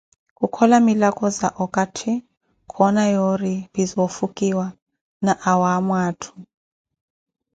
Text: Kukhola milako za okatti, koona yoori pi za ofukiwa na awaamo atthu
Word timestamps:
Kukhola 0.37 0.77
milako 0.85 1.25
za 1.39 1.49
okatti, 1.65 2.13
koona 2.71 3.03
yoori 3.13 3.55
pi 3.73 3.81
za 3.89 3.97
ofukiwa 4.07 4.65
na 5.25 5.33
awaamo 5.51 5.93
atthu 6.07 6.35